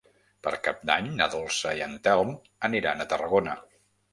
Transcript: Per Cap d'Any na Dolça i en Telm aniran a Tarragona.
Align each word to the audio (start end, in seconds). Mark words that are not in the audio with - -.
Per 0.45 0.53
Cap 0.67 0.79
d'Any 0.89 1.09
na 1.19 1.27
Dolça 1.35 1.75
i 1.81 1.83
en 1.89 1.93
Telm 2.09 2.33
aniran 2.71 3.05
a 3.05 3.09
Tarragona. 3.13 3.55